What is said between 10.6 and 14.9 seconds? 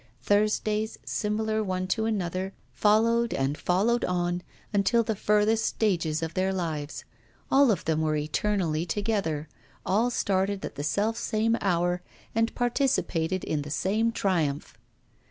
at the self same hour, and participated in the same triumph!